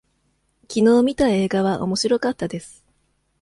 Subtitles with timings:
[0.67, 2.83] きのう見た映画はおもしろかったです。